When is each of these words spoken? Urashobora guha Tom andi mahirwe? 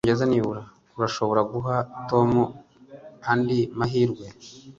Urashobora 0.95 1.41
guha 1.51 1.75
Tom 2.09 2.31
andi 3.31 3.59
mahirwe? 3.77 4.25